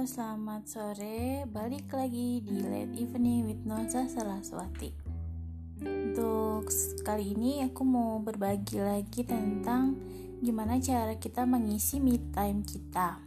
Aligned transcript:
selamat 0.00 0.64
sore. 0.64 1.44
Balik 1.44 1.92
lagi 1.92 2.40
di 2.40 2.56
Late 2.64 2.96
Evening 2.96 3.52
with 3.52 3.68
Nonsa 3.68 4.08
Saraswati. 4.08 4.88
Untuk 5.84 6.72
kali 7.04 7.36
ini 7.36 7.60
aku 7.68 7.84
mau 7.84 8.16
berbagi 8.16 8.80
lagi 8.80 9.28
tentang 9.28 10.00
gimana 10.40 10.80
cara 10.80 11.20
kita 11.20 11.44
mengisi 11.44 12.00
me 12.00 12.16
time 12.32 12.64
kita. 12.64 13.20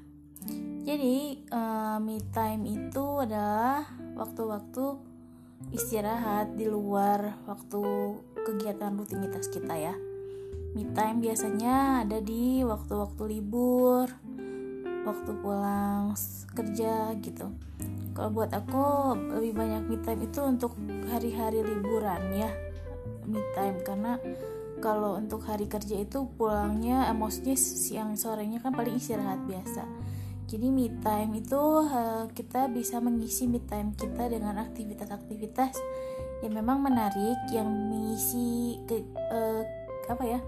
Jadi, 0.81 1.45
uh, 1.54 2.02
me 2.02 2.17
time 2.34 2.66
itu 2.66 3.21
adalah 3.21 3.85
waktu-waktu 4.17 4.98
istirahat 5.77 6.58
di 6.58 6.66
luar 6.66 7.38
waktu 7.45 7.85
kegiatan 8.49 8.98
rutinitas 8.98 9.45
kita 9.53 9.77
ya. 9.77 9.94
Me 10.73 10.90
time 10.98 11.21
biasanya 11.21 12.02
ada 12.02 12.17
di 12.17 12.66
waktu-waktu 12.66 13.30
libur, 13.30 14.09
waktu 15.03 15.31
pulang 15.39 16.16
kerja 16.55 17.11
gitu. 17.20 17.52
Kalau 18.13 18.30
buat 18.30 18.53
aku 18.53 19.13
lebih 19.39 19.57
banyak 19.57 19.84
me 19.89 19.98
time 19.99 20.27
itu 20.27 20.39
untuk 20.45 20.77
hari-hari 21.09 21.66
liburan 21.66 22.21
ya 22.35 22.52
me 23.27 23.41
time. 23.58 23.81
Karena 23.84 24.20
kalau 24.80 25.16
untuk 25.16 25.44
hari 25.47 25.66
kerja 25.67 26.03
itu 26.03 26.27
pulangnya 26.35 27.08
emosinya 27.11 27.55
siang 27.55 28.16
sorenya 28.20 28.59
kan 28.59 28.75
paling 28.75 28.99
istirahat 28.99 29.44
biasa. 29.47 29.84
Jadi 30.47 30.67
me 30.70 30.91
time 31.02 31.39
itu 31.39 31.61
uh, 31.88 32.30
kita 32.35 32.70
bisa 32.70 32.99
mengisi 33.02 33.49
me 33.49 33.63
time 33.63 33.95
kita 33.95 34.30
dengan 34.30 34.59
aktivitas-aktivitas 34.61 35.73
yang 36.44 36.53
memang 36.53 36.83
menarik 36.83 37.39
yang 37.55 37.66
mengisi 37.66 38.77
ke, 38.83 38.99
uh, 39.31 39.63
apa 40.11 40.23
ya 40.27 40.39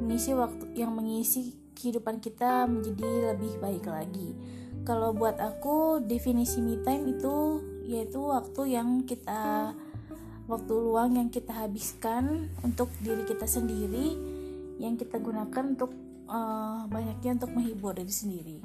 mengisi 0.00 0.32
waktu 0.32 0.72
yang 0.72 0.96
mengisi 0.96 1.61
kehidupan 1.74 2.22
kita 2.22 2.66
menjadi 2.68 3.34
lebih 3.34 3.58
baik 3.58 3.84
lagi. 3.88 4.34
Kalau 4.82 5.14
buat 5.14 5.38
aku 5.38 6.02
definisi 6.02 6.58
me 6.58 6.80
time 6.82 7.14
itu 7.14 7.62
yaitu 7.86 8.18
waktu 8.18 8.78
yang 8.78 9.02
kita 9.06 9.74
waktu 10.50 10.74
luang 10.74 11.14
yang 11.14 11.28
kita 11.30 11.54
habiskan 11.54 12.50
untuk 12.66 12.90
diri 12.98 13.22
kita 13.22 13.46
sendiri 13.46 14.18
yang 14.82 14.98
kita 14.98 15.22
gunakan 15.22 15.78
untuk 15.78 15.94
uh, 16.26 16.86
banyaknya 16.90 17.38
untuk 17.38 17.54
menghibur 17.54 17.94
diri 17.94 18.10
sendiri. 18.10 18.56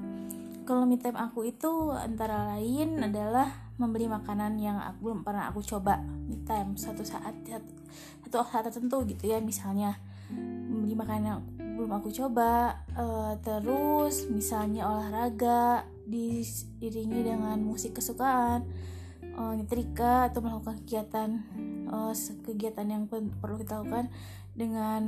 Kalau 0.66 0.84
me 0.84 0.98
time 0.98 1.16
aku 1.16 1.48
itu 1.48 1.94
antara 1.94 2.58
lain 2.58 2.98
adalah 3.00 3.72
membeli 3.78 4.10
makanan 4.10 4.58
yang 4.58 4.82
aku 4.82 5.14
belum 5.14 5.22
pernah 5.22 5.54
aku 5.54 5.62
coba 5.62 6.02
me 6.02 6.42
time 6.44 6.74
satu 6.76 7.06
saat 7.06 7.38
satu, 7.46 7.72
satu 8.26 8.38
saat 8.42 8.66
tertentu 8.68 9.06
gitu 9.06 9.30
ya 9.30 9.38
misalnya 9.38 10.02
membeli 10.34 10.98
makanan 10.98 11.46
belum 11.78 12.02
aku 12.02 12.10
coba. 12.10 12.82
Uh, 12.98 13.38
terus 13.46 14.26
misalnya 14.28 14.90
olahraga 14.90 15.86
diiringi 16.10 17.22
dengan 17.22 17.62
musik 17.62 18.02
kesukaan 18.02 18.66
uh, 19.38 19.54
nyetrika 19.54 20.34
atau 20.34 20.42
melakukan 20.42 20.82
kegiatan 20.84 21.30
uh, 21.94 22.12
kegiatan 22.44 22.88
yang 22.90 23.04
perlu 23.12 23.62
kita 23.62 23.80
lakukan 23.80 24.10
dengan 24.58 25.04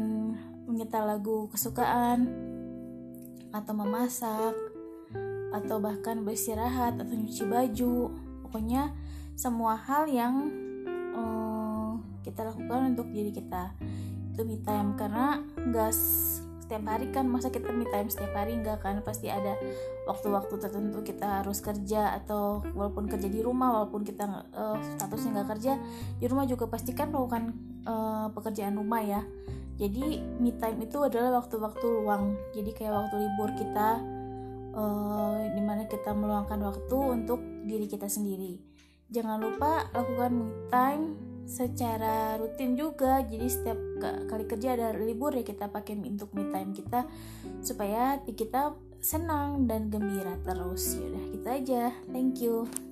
menyetel 0.69 1.09
lagu 1.09 1.49
kesukaan 1.49 2.29
atau 3.49 3.73
memasak 3.73 4.53
atau 5.49 5.81
bahkan 5.81 6.21
beristirahat 6.21 7.01
atau 7.01 7.13
nyuci 7.17 7.43
baju. 7.49 8.13
Pokoknya 8.45 8.93
semua 9.33 9.73
hal 9.73 10.05
yang 10.05 10.53
uh, 11.17 11.97
kita 12.21 12.45
lakukan 12.45 12.93
untuk 12.93 13.09
diri 13.09 13.33
kita. 13.33 13.73
Itu 14.29 14.45
me 14.45 14.61
time 14.61 14.93
karena 14.93 15.41
gas 15.73 15.97
setiap 16.69 16.85
hari 16.85 17.09
kan 17.09 17.25
masa 17.25 17.49
kita 17.49 17.73
me 17.73 17.81
time 17.89 18.13
setiap 18.13 18.29
hari 18.37 18.53
enggak 18.53 18.85
kan? 18.85 19.01
Pasti 19.01 19.25
ada 19.25 19.57
waktu-waktu 20.05 20.53
tertentu 20.61 21.01
kita 21.01 21.41
harus 21.41 21.65
kerja 21.65 22.13
atau 22.21 22.61
walaupun 22.77 23.09
kerja 23.09 23.25
di 23.25 23.41
rumah 23.41 23.73
walaupun 23.73 24.05
kita 24.05 24.45
uh, 24.53 24.77
statusnya 24.77 25.41
nggak 25.41 25.49
kerja 25.57 25.81
di 26.21 26.29
rumah 26.29 26.45
juga 26.45 26.69
pasti 26.69 26.93
kan 26.93 27.09
melakukan 27.09 27.57
uh, 27.89 28.29
pekerjaan 28.37 28.77
rumah 28.77 29.01
ya. 29.01 29.25
Jadi 29.81 30.21
me 30.37 30.53
time 30.61 30.85
itu 30.85 31.01
adalah 31.01 31.41
waktu-waktu 31.41 31.85
luang. 31.89 32.37
Jadi 32.53 32.69
kayak 32.77 32.93
waktu 32.93 33.15
libur 33.17 33.49
kita 33.57 33.89
uh, 34.77 35.41
di 35.49 35.61
mana 35.65 35.89
kita 35.89 36.13
meluangkan 36.13 36.61
waktu 36.61 36.97
untuk 37.01 37.41
diri 37.65 37.89
kita 37.89 38.05
sendiri. 38.05 38.61
Jangan 39.09 39.41
lupa 39.41 39.89
lakukan 39.89 40.37
me 40.37 40.53
time 40.69 41.17
secara 41.49 42.37
rutin 42.37 42.77
juga. 42.77 43.25
Jadi 43.25 43.47
setiap 43.49 43.79
kali 44.29 44.45
kerja 44.45 44.77
ada 44.77 44.93
libur 44.93 45.33
ya 45.33 45.41
kita 45.41 45.67
pakai 45.67 45.97
untuk 45.97 46.29
me 46.37 46.47
time 46.53 46.71
kita 46.71 47.09
supaya 47.65 48.21
kita 48.23 48.77
senang 49.01 49.65
dan 49.65 49.89
gembira 49.89 50.37
terus. 50.45 50.95
Ya 50.95 51.09
udah 51.09 51.25
kita 51.33 51.33
gitu 51.33 51.47
aja. 51.49 51.83
Thank 52.13 52.45
you 52.45 52.88